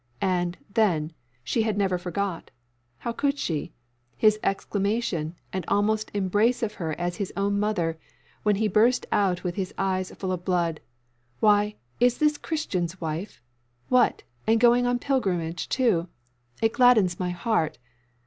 And, 0.23 0.57
then, 0.73 1.13
she 1.43 1.61
had 1.61 1.77
never 1.77 1.99
forgot 1.99 2.49
how 2.97 3.11
could 3.11 3.37
she? 3.37 3.71
his 4.17 4.39
exclamation, 4.43 5.35
and 5.53 5.63
almost 5.67 6.09
embrace 6.15 6.63
of 6.63 6.73
her 6.73 6.93
as 6.99 7.13
of 7.13 7.17
his 7.19 7.33
own 7.37 7.59
mother, 7.59 7.99
when 8.41 8.55
he 8.55 8.67
burst 8.67 9.05
out 9.11 9.43
with 9.43 9.53
his 9.53 9.75
eyes 9.77 10.09
full 10.17 10.31
of 10.31 10.43
blood, 10.43 10.79
"Why, 11.39 11.75
is 11.99 12.17
this 12.17 12.39
Christian's 12.39 12.99
wife? 12.99 13.43
What! 13.89 14.23
and 14.47 14.59
going 14.59 14.87
on 14.87 14.97
pilgrimage 14.97 15.69
too? 15.69 16.07
It 16.63 16.73
glads 16.73 17.19
my 17.19 17.29
heart! 17.29 17.77